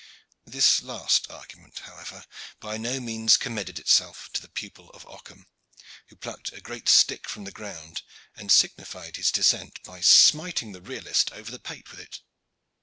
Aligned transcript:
This 0.47 0.81
last 0.81 1.29
argument, 1.29 1.81
however, 1.81 2.25
by 2.59 2.77
no 2.79 2.99
means 2.99 3.37
commended 3.37 3.77
itself 3.77 4.31
to 4.33 4.41
the 4.41 4.49
pupil 4.49 4.89
of 4.95 5.05
Ockham, 5.05 5.45
who 6.07 6.15
plucked 6.15 6.51
a 6.53 6.59
great 6.59 6.89
stick 6.89 7.29
from 7.29 7.43
the 7.43 7.51
ground 7.51 8.01
and 8.35 8.51
signified 8.51 9.17
his 9.17 9.31
dissent 9.31 9.77
by 9.83 10.01
smiting 10.01 10.71
the 10.71 10.81
realist 10.81 11.31
over 11.33 11.51
the 11.51 11.59
pate 11.59 11.91
with 11.91 11.99
it. 11.99 12.21